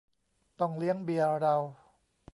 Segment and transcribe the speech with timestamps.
[0.59, 1.55] ต้องเลี้ยงเบียร์เรา